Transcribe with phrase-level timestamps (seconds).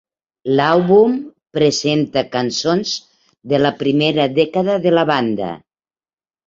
[0.53, 1.11] L"àlbum
[1.59, 2.97] presenta cançons
[3.53, 5.57] de la primera dècada de la banda.